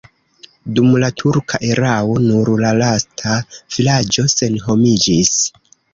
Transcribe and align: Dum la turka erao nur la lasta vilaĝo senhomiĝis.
Dum 0.77 0.93
la 1.01 1.09
turka 1.21 1.59
erao 1.67 2.15
nur 2.23 2.49
la 2.65 2.71
lasta 2.79 3.37
vilaĝo 3.77 4.27
senhomiĝis. 4.37 5.35